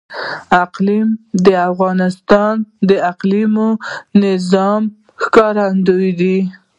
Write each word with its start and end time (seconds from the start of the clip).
اقلیم 0.63 1.07
د 1.45 1.47
افغانستان 1.69 2.53
د 2.89 2.91
اقلیمي 3.11 3.69
نظام 4.23 4.81
ښکارندوی 5.23 6.11
ده. 6.19 6.37